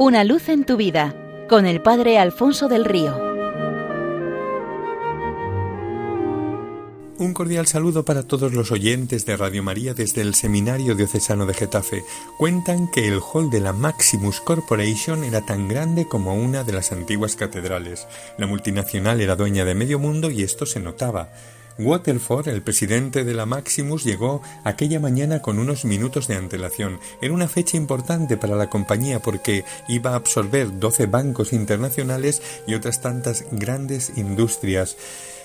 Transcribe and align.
Una 0.00 0.22
luz 0.22 0.48
en 0.48 0.64
tu 0.64 0.76
vida 0.76 1.12
con 1.48 1.66
el 1.66 1.82
Padre 1.82 2.20
Alfonso 2.20 2.68
del 2.68 2.84
Río. 2.84 3.20
Un 7.18 7.34
cordial 7.34 7.66
saludo 7.66 8.04
para 8.04 8.22
todos 8.22 8.52
los 8.52 8.70
oyentes 8.70 9.26
de 9.26 9.36
Radio 9.36 9.64
María 9.64 9.94
desde 9.94 10.20
el 10.20 10.36
Seminario 10.36 10.94
Diocesano 10.94 11.46
de 11.46 11.54
Getafe. 11.54 12.04
Cuentan 12.38 12.88
que 12.88 13.08
el 13.08 13.18
hall 13.18 13.50
de 13.50 13.58
la 13.58 13.72
Maximus 13.72 14.40
Corporation 14.40 15.24
era 15.24 15.44
tan 15.44 15.66
grande 15.66 16.06
como 16.06 16.32
una 16.32 16.62
de 16.62 16.74
las 16.74 16.92
antiguas 16.92 17.34
catedrales. 17.34 18.06
La 18.38 18.46
multinacional 18.46 19.20
era 19.20 19.34
dueña 19.34 19.64
de 19.64 19.74
medio 19.74 19.98
mundo 19.98 20.30
y 20.30 20.44
esto 20.44 20.64
se 20.64 20.78
notaba. 20.78 21.32
Waterford, 21.78 22.48
el 22.48 22.62
presidente 22.62 23.22
de 23.22 23.34
la 23.34 23.46
Maximus, 23.46 24.02
llegó 24.02 24.42
aquella 24.64 24.98
mañana 24.98 25.40
con 25.40 25.60
unos 25.60 25.84
minutos 25.84 26.26
de 26.26 26.34
antelación. 26.34 26.98
Era 27.22 27.32
una 27.32 27.46
fecha 27.46 27.76
importante 27.76 28.36
para 28.36 28.56
la 28.56 28.68
compañía 28.68 29.20
porque 29.20 29.64
iba 29.86 30.10
a 30.10 30.16
absorber 30.16 30.80
doce 30.80 31.06
bancos 31.06 31.52
internacionales 31.52 32.42
y 32.66 32.74
otras 32.74 33.00
tantas 33.00 33.44
grandes 33.52 34.12
industrias. 34.16 34.96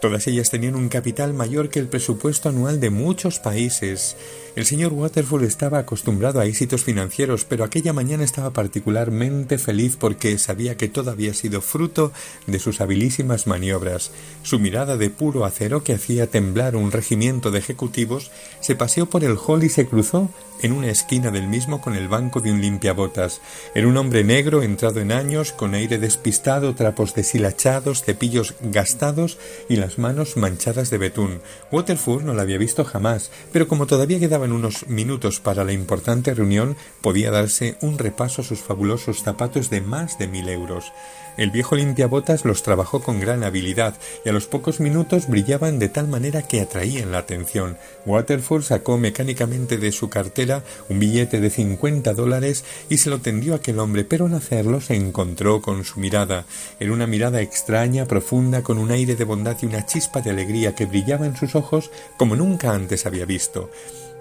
Todas 0.00 0.26
ellas 0.26 0.50
tenían 0.50 0.74
un 0.74 0.88
capital 0.88 1.32
mayor 1.32 1.70
que 1.70 1.78
el 1.78 1.88
presupuesto 1.88 2.48
anual 2.48 2.80
de 2.80 2.90
muchos 2.90 3.38
países. 3.38 4.16
El 4.56 4.64
señor 4.64 4.94
Waterford 4.94 5.44
estaba 5.44 5.78
acostumbrado 5.78 6.40
a 6.40 6.46
éxitos 6.46 6.82
financieros, 6.82 7.44
pero 7.44 7.62
aquella 7.62 7.92
mañana 7.92 8.24
estaba 8.24 8.54
particularmente 8.54 9.58
feliz 9.58 9.98
porque 10.00 10.38
sabía 10.38 10.78
que 10.78 10.88
todo 10.88 11.10
había 11.10 11.34
sido 11.34 11.60
fruto 11.60 12.10
de 12.46 12.58
sus 12.58 12.80
habilísimas 12.80 13.46
maniobras. 13.46 14.12
Su 14.42 14.58
mirada 14.58 14.96
de 14.96 15.10
puro 15.10 15.44
acero 15.44 15.84
que 15.84 15.92
hacía 15.92 16.30
temblar 16.30 16.74
un 16.74 16.90
regimiento 16.90 17.50
de 17.50 17.58
ejecutivos 17.58 18.30
se 18.60 18.74
paseó 18.74 19.04
por 19.04 19.24
el 19.24 19.36
hall 19.36 19.62
y 19.62 19.68
se 19.68 19.86
cruzó 19.86 20.30
en 20.62 20.72
una 20.72 20.88
esquina 20.88 21.30
del 21.30 21.48
mismo 21.48 21.82
con 21.82 21.94
el 21.94 22.08
banco 22.08 22.40
de 22.40 22.50
un 22.50 22.60
limpiabotas. 22.60 23.42
Era 23.74 23.88
un 23.88 23.96
hombre 23.98 24.24
negro, 24.24 24.62
entrado 24.62 25.00
en 25.00 25.12
años, 25.12 25.52
con 25.52 25.74
aire 25.74 25.98
despistado, 25.98 26.74
trapos 26.74 27.14
deshilachados, 27.14 28.02
cepillos 28.02 28.54
gastados 28.62 29.38
y 29.68 29.76
las 29.76 29.98
manos 29.98 30.38
manchadas 30.38 30.88
de 30.88 30.96
betún. 30.96 31.40
Waterford 31.70 32.24
no 32.24 32.34
la 32.34 32.42
había 32.42 32.56
visto 32.56 32.84
jamás, 32.84 33.30
pero 33.52 33.68
como 33.68 33.86
todavía 33.86 34.18
quedaba 34.18 34.45
unos 34.52 34.88
minutos 34.88 35.40
para 35.40 35.64
la 35.64 35.72
importante 35.72 36.34
reunión, 36.34 36.76
podía 37.00 37.30
darse 37.30 37.76
un 37.80 37.98
repaso 37.98 38.42
a 38.42 38.44
sus 38.44 38.60
fabulosos 38.60 39.22
zapatos 39.22 39.70
de 39.70 39.80
más 39.80 40.18
de 40.18 40.28
mil 40.28 40.48
euros. 40.48 40.92
El 41.36 41.50
viejo 41.50 41.76
limpiabotas 41.76 42.46
los 42.46 42.62
trabajó 42.62 43.02
con 43.02 43.20
gran 43.20 43.44
habilidad 43.44 43.98
y 44.24 44.30
a 44.30 44.32
los 44.32 44.46
pocos 44.46 44.80
minutos 44.80 45.28
brillaban 45.28 45.78
de 45.78 45.90
tal 45.90 46.08
manera 46.08 46.42
que 46.42 46.62
atraían 46.62 47.12
la 47.12 47.18
atención. 47.18 47.76
Waterford 48.06 48.62
sacó 48.62 48.96
mecánicamente 48.96 49.76
de 49.76 49.92
su 49.92 50.08
cartera 50.08 50.64
un 50.88 50.98
billete 50.98 51.40
de 51.40 51.50
cincuenta 51.50 52.14
dólares 52.14 52.64
y 52.88 52.98
se 52.98 53.10
lo 53.10 53.20
tendió 53.20 53.52
a 53.52 53.56
aquel 53.56 53.80
hombre, 53.80 54.04
pero 54.04 54.26
al 54.26 54.34
hacerlo 54.34 54.80
se 54.80 54.94
encontró 54.94 55.60
con 55.60 55.84
su 55.84 56.00
mirada. 56.00 56.46
Era 56.80 56.92
una 56.92 57.06
mirada 57.06 57.42
extraña, 57.42 58.06
profunda, 58.06 58.62
con 58.62 58.78
un 58.78 58.90
aire 58.90 59.14
de 59.14 59.24
bondad 59.24 59.58
y 59.60 59.66
una 59.66 59.84
chispa 59.84 60.22
de 60.22 60.30
alegría 60.30 60.74
que 60.74 60.86
brillaba 60.86 61.26
en 61.26 61.36
sus 61.36 61.54
ojos 61.54 61.90
como 62.16 62.34
nunca 62.34 62.72
antes 62.72 63.04
había 63.04 63.26
visto. 63.26 63.70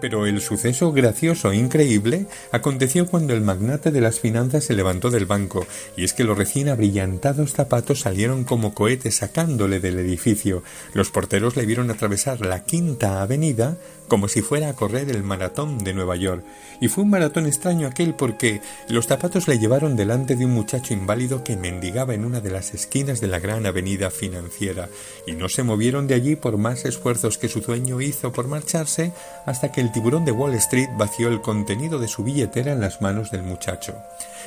Pero 0.00 0.26
el 0.26 0.40
suceso 0.40 0.92
gracioso 0.92 1.52
e 1.52 1.56
increíble 1.56 2.26
aconteció 2.52 3.06
cuando 3.06 3.32
el 3.32 3.40
magnate 3.40 3.90
de 3.90 4.00
las 4.00 4.20
finanzas 4.20 4.64
se 4.64 4.74
levantó 4.74 5.10
del 5.10 5.26
banco, 5.26 5.66
y 5.96 6.04
es 6.04 6.12
que 6.12 6.24
los 6.24 6.36
recién 6.36 6.68
abrillantados 6.68 7.52
zapatos 7.52 8.00
salieron 8.00 8.44
como 8.44 8.74
cohetes 8.74 9.16
sacándole 9.16 9.80
del 9.80 9.98
edificio. 9.98 10.62
Los 10.92 11.10
porteros 11.10 11.56
le 11.56 11.66
vieron 11.66 11.90
atravesar 11.90 12.40
la 12.44 12.64
quinta 12.64 13.22
avenida 13.22 13.78
como 14.08 14.28
si 14.28 14.42
fuera 14.42 14.68
a 14.68 14.74
correr 14.74 15.10
el 15.10 15.22
maratón 15.22 15.78
de 15.78 15.94
Nueva 15.94 16.16
York. 16.16 16.44
Y 16.80 16.88
fue 16.88 17.04
un 17.04 17.10
maratón 17.10 17.46
extraño 17.46 17.86
aquel 17.86 18.14
porque 18.14 18.60
los 18.88 19.06
zapatos 19.06 19.48
le 19.48 19.58
llevaron 19.58 19.96
delante 19.96 20.36
de 20.36 20.44
un 20.44 20.52
muchacho 20.52 20.94
inválido 20.94 21.42
que 21.42 21.56
mendigaba 21.56 22.14
en 22.14 22.24
una 22.24 22.40
de 22.40 22.50
las 22.50 22.74
esquinas 22.74 23.20
de 23.20 23.26
la 23.26 23.38
gran 23.38 23.66
avenida 23.66 24.10
financiera, 24.10 24.88
y 25.26 25.32
no 25.32 25.48
se 25.48 25.62
movieron 25.62 26.06
de 26.06 26.14
allí 26.14 26.36
por 26.36 26.56
más 26.56 26.84
esfuerzos 26.84 27.38
que 27.38 27.48
su 27.48 27.60
dueño 27.60 28.00
hizo 28.00 28.32
por 28.32 28.48
marcharse 28.48 29.12
hasta 29.44 29.72
que 29.72 29.80
el 29.80 29.92
tiburón 29.96 30.26
de 30.26 30.32
Wall 30.32 30.52
Street 30.56 30.90
vació 30.94 31.28
el 31.28 31.40
contenido 31.40 31.98
de 31.98 32.06
su 32.06 32.22
billetera 32.22 32.72
en 32.72 32.82
las 32.82 33.00
manos 33.00 33.30
del 33.30 33.42
muchacho. 33.42 33.94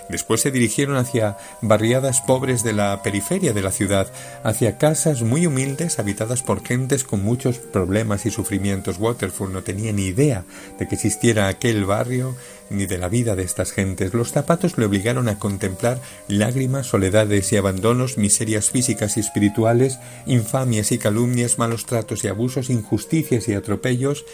Después 0.07 0.41
se 0.41 0.51
dirigieron 0.51 0.95
hacia 0.95 1.37
barriadas 1.61 2.21
pobres 2.21 2.61
de 2.61 2.71
la 2.71 3.01
periferia 3.01 3.51
de 3.51 3.63
la 3.63 3.71
ciudad, 3.71 4.11
hacia 4.43 4.77
casas 4.77 5.23
muy 5.23 5.47
humildes 5.47 5.97
habitadas 5.97 6.43
por 6.43 6.63
gentes 6.63 7.03
con 7.03 7.23
muchos 7.23 7.57
problemas 7.57 8.27
y 8.27 8.31
sufrimientos. 8.31 8.99
Waterford 8.99 9.51
no 9.51 9.63
tenía 9.63 9.91
ni 9.91 10.03
idea 10.03 10.45
de 10.77 10.87
que 10.87 10.93
existiera 10.93 11.47
aquel 11.47 11.83
barrio 11.85 12.35
ni 12.69 12.85
de 12.85 12.99
la 12.99 13.09
vida 13.09 13.35
de 13.35 13.41
estas 13.41 13.71
gentes. 13.71 14.13
Los 14.13 14.31
zapatos 14.31 14.77
le 14.77 14.85
obligaron 14.85 15.29
a 15.29 15.39
contemplar 15.39 15.99
lágrimas, 16.27 16.85
soledades 16.85 17.51
y 17.53 17.57
abandonos, 17.57 18.19
miserias 18.19 18.69
físicas 18.69 19.17
y 19.17 19.21
espirituales, 19.21 19.97
infamias 20.27 20.91
y 20.91 20.99
calumnias, 20.99 21.57
malos 21.57 21.87
tratos 21.87 22.23
y 22.23 22.27
abusos, 22.27 22.69
injusticias 22.69 23.47
y 23.47 23.55
atropellos, 23.55 24.25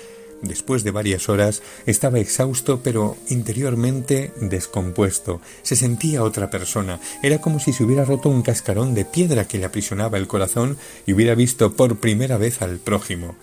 Después 0.48 0.84
de 0.84 0.92
varias 0.92 1.28
horas 1.28 1.62
estaba 1.86 2.20
exhausto 2.20 2.82
pero 2.84 3.18
interiormente 3.30 4.32
descompuesto. 4.40 5.42
Se 5.64 5.76
sentía 5.76 6.24
otra 6.24 6.50
persona. 6.50 7.00
Era 7.24 7.42
como 7.42 7.60
si 7.60 7.74
se 7.74 7.84
hubiera 7.84 8.06
roto 8.06 8.30
un 8.30 8.42
cascarón 8.42 8.94
de 8.94 9.06
piedra 9.06 9.48
que 9.48 9.58
le 9.58 9.66
aprisionaba 9.66 10.18
el 10.18 10.28
corazón 10.28 10.78
y 11.06 11.14
hubiera 11.14 11.36
visto 11.36 11.74
por 11.74 11.98
primera 11.98 12.38
vez 12.38 12.62
al 12.62 12.78
prójimo. 12.78 13.36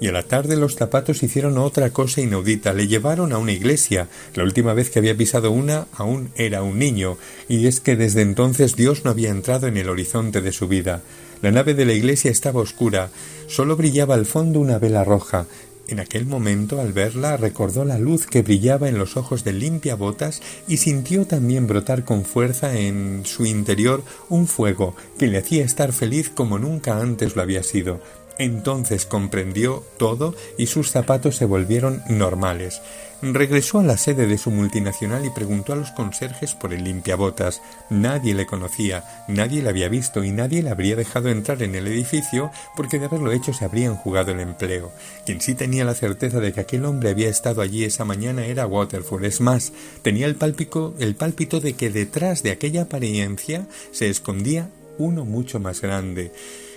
Y 0.00 0.08
a 0.08 0.12
la 0.12 0.22
tarde 0.22 0.56
los 0.56 0.76
zapatos 0.76 1.22
hicieron 1.22 1.58
otra 1.58 1.90
cosa 1.90 2.22
inaudita. 2.22 2.72
Le 2.72 2.88
llevaron 2.88 3.32
a 3.32 3.38
una 3.38 3.52
iglesia. 3.52 4.08
La 4.34 4.44
última 4.44 4.72
vez 4.72 4.88
que 4.88 4.98
había 4.98 5.16
pisado 5.16 5.50
una 5.50 5.88
aún 5.92 6.30
era 6.36 6.62
un 6.62 6.78
niño, 6.78 7.18
y 7.48 7.66
es 7.66 7.80
que 7.80 7.96
desde 7.96 8.22
entonces 8.22 8.76
Dios 8.76 9.04
no 9.04 9.10
había 9.10 9.28
entrado 9.28 9.66
en 9.66 9.76
el 9.76 9.90
horizonte 9.90 10.40
de 10.40 10.52
su 10.52 10.68
vida. 10.68 11.02
La 11.42 11.50
nave 11.50 11.74
de 11.74 11.84
la 11.84 11.92
iglesia 11.92 12.30
estaba 12.30 12.60
oscura, 12.60 13.10
solo 13.46 13.76
brillaba 13.76 14.14
al 14.14 14.26
fondo 14.26 14.60
una 14.60 14.78
vela 14.78 15.04
roja, 15.04 15.46
en 15.90 16.00
aquel 16.00 16.26
momento, 16.26 16.80
al 16.80 16.92
verla, 16.92 17.36
recordó 17.36 17.84
la 17.84 17.98
luz 17.98 18.26
que 18.26 18.42
brillaba 18.42 18.88
en 18.88 18.98
los 18.98 19.16
ojos 19.16 19.44
de 19.44 19.52
limpia 19.52 19.94
botas 19.94 20.40
y 20.68 20.76
sintió 20.76 21.26
también 21.26 21.66
brotar 21.66 22.04
con 22.04 22.24
fuerza 22.24 22.78
en 22.78 23.22
su 23.24 23.46
interior 23.46 24.02
un 24.28 24.46
fuego 24.46 24.94
que 25.18 25.26
le 25.26 25.38
hacía 25.38 25.64
estar 25.64 25.92
feliz 25.92 26.28
como 26.28 26.58
nunca 26.58 26.98
antes 26.98 27.36
lo 27.36 27.42
había 27.42 27.62
sido. 27.62 28.00
Entonces 28.38 29.04
comprendió 29.04 29.84
todo 29.98 30.34
y 30.56 30.66
sus 30.66 30.90
zapatos 30.90 31.36
se 31.36 31.44
volvieron 31.44 32.02
normales. 32.08 32.80
Regresó 33.22 33.80
a 33.80 33.82
la 33.82 33.98
sede 33.98 34.26
de 34.26 34.38
su 34.38 34.50
multinacional 34.50 35.26
y 35.26 35.30
preguntó 35.30 35.74
a 35.74 35.76
los 35.76 35.90
conserjes 35.90 36.54
por 36.54 36.72
el 36.72 36.84
limpiabotas. 36.84 37.60
Nadie 37.90 38.34
le 38.34 38.46
conocía, 38.46 39.04
nadie 39.28 39.62
le 39.62 39.68
había 39.68 39.90
visto 39.90 40.24
y 40.24 40.30
nadie 40.30 40.62
le 40.62 40.70
habría 40.70 40.96
dejado 40.96 41.28
entrar 41.28 41.62
en 41.62 41.74
el 41.74 41.86
edificio 41.86 42.50
porque 42.76 42.98
de 42.98 43.04
haberlo 43.04 43.30
hecho 43.30 43.52
se 43.52 43.66
habrían 43.66 43.94
jugado 43.94 44.32
el 44.32 44.40
empleo. 44.40 44.90
Quien 45.26 45.42
sí 45.42 45.54
tenía 45.54 45.84
la 45.84 45.94
certeza 45.94 46.40
de 46.40 46.54
que 46.54 46.60
aquel 46.60 46.86
hombre 46.86 47.10
había 47.10 47.28
estado 47.28 47.60
allí 47.60 47.84
esa 47.84 48.06
mañana 48.06 48.46
era 48.46 48.66
Waterford. 48.66 49.26
Es 49.26 49.42
más, 49.42 49.74
tenía 50.00 50.24
el 50.24 50.36
pálpito, 50.36 50.94
el 50.98 51.14
pálpito 51.14 51.60
de 51.60 51.74
que 51.74 51.90
detrás 51.90 52.42
de 52.42 52.52
aquella 52.52 52.82
apariencia 52.82 53.66
se 53.92 54.08
escondía 54.08 54.70
uno 54.96 55.26
mucho 55.26 55.60
más 55.60 55.82
grande. 55.82 56.32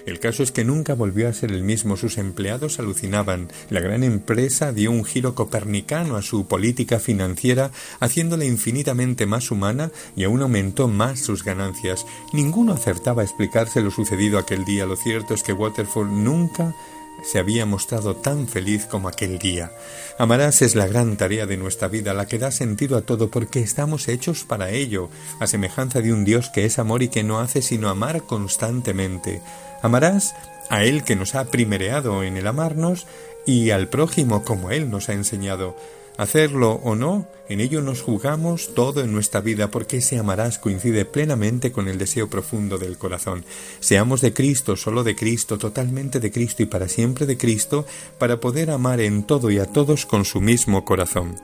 El 0.06 0.20
caso 0.20 0.44
es 0.44 0.52
que 0.52 0.66
nunca 0.66 0.96
volvió 0.96 1.30
a 1.30 1.34
ser 1.34 1.52
el 1.52 1.64
mismo. 1.64 1.96
Sus 1.96 2.18
empleados 2.18 2.80
alucinaban. 2.80 3.50
La 3.70 3.80
gran 3.80 4.04
empresa 4.04 4.74
dio 4.74 4.92
un 4.92 5.06
giro 5.06 5.34
copernicano 5.34 6.18
a 6.18 6.22
su 6.22 6.48
política 6.48 7.00
financiera, 7.00 7.72
haciéndola 8.00 8.46
infinitamente 8.46 9.26
más 9.26 9.52
humana 9.52 9.92
y 10.16 10.26
aún 10.26 10.42
aumentó 10.42 10.88
más 10.88 11.20
sus 11.20 11.44
ganancias. 11.44 12.06
Ninguno 12.34 12.74
acertaba 12.74 13.22
a 13.22 13.26
explicarse 13.26 13.82
lo 13.82 13.92
sucedido 13.92 14.38
aquel 14.38 14.66
día. 14.66 14.86
Lo 14.86 14.96
cierto 14.96 15.34
es 15.34 15.44
que 15.44 15.54
Waterford 15.54 16.10
nunca 16.10 16.76
se 17.24 17.40
había 17.40 17.66
mostrado 17.66 18.16
tan 18.16 18.48
feliz 18.48 18.86
como 18.86 19.08
aquel 19.08 19.40
día. 19.40 19.72
Amarás 20.18 20.62
es 20.62 20.76
la 20.76 20.88
gran 20.88 21.18
tarea 21.18 21.46
de 21.46 21.58
nuestra 21.58 21.88
vida, 21.88 22.14
la 22.14 22.28
que 22.28 22.38
da 22.38 22.52
sentido 22.52 22.98
a 22.98 23.02
todo, 23.02 23.32
porque 23.32 23.62
estamos 23.62 24.08
hechos 24.08 24.44
para 24.44 24.70
ello, 24.70 25.10
a 25.40 25.48
semejanza 25.48 26.02
de 26.02 26.14
un 26.14 26.26
Dios 26.26 26.50
que 26.50 26.66
es 26.66 26.80
amor 26.80 27.02
y 27.02 27.08
que 27.08 27.24
no 27.24 27.40
hace 27.40 27.62
sino 27.62 27.90
amar 27.90 28.24
constantemente. 28.24 29.42
Amarás 29.82 30.36
a 30.70 30.84
Él 30.84 31.04
que 31.04 31.16
nos 31.16 31.36
ha 31.36 31.46
primereado 31.46 32.24
en 32.24 32.38
el 32.38 32.48
amarnos 32.48 33.08
y 33.46 33.72
al 33.72 33.88
prójimo 33.88 34.44
como 34.44 34.72
Él 34.72 34.90
nos 34.90 35.10
ha 35.10 35.14
enseñado. 35.14 35.76
Hacerlo 36.18 36.80
o 36.84 36.96
no, 36.96 37.28
en 37.50 37.60
ello 37.60 37.82
nos 37.82 38.02
jugamos 38.02 38.76
todo 38.76 39.02
en 39.02 39.12
nuestra 39.12 39.42
vida 39.42 39.72
porque 39.72 39.98
ese 39.98 40.20
amarás 40.20 40.60
coincide 40.60 41.06
plenamente 41.06 41.72
con 41.72 41.88
el 41.88 41.98
deseo 41.98 42.30
profundo 42.30 42.78
del 42.78 42.98
corazón. 42.98 43.46
Seamos 43.80 44.22
de 44.22 44.32
Cristo, 44.32 44.76
solo 44.76 45.04
de 45.04 45.16
Cristo, 45.16 45.58
totalmente 45.58 46.20
de 46.20 46.32
Cristo 46.32 46.62
y 46.62 46.68
para 46.68 46.88
siempre 46.88 47.26
de 47.26 47.38
Cristo, 47.38 47.86
para 48.20 48.40
poder 48.40 48.70
amar 48.70 49.02
en 49.02 49.24
todo 49.24 49.50
y 49.50 49.58
a 49.58 49.66
todos 49.66 50.06
con 50.06 50.24
su 50.24 50.40
mismo 50.40 50.86
corazón. 50.86 51.36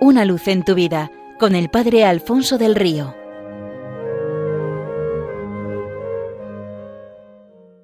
Una 0.00 0.24
luz 0.24 0.46
en 0.48 0.64
tu 0.64 0.74
vida 0.74 1.10
con 1.40 1.54
el 1.54 1.70
Padre 1.70 2.04
Alfonso 2.04 2.58
del 2.58 2.76
Río. 2.76 3.23